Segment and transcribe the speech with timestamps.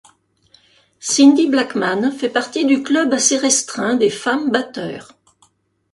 [0.99, 5.11] Cindy Blackman fait partie du club assez restreint des femmes batteurs.